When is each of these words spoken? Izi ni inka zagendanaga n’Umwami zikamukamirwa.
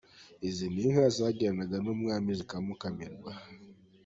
Izi 0.47 0.65
ni 0.73 0.79
inka 0.85 1.05
zagendanaga 1.17 1.75
n’Umwami 1.85 2.29
zikamukamirwa. 2.39 3.31